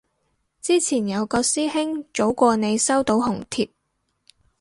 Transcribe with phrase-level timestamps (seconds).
[0.63, 3.69] 之前有個師兄早過你收到紅帖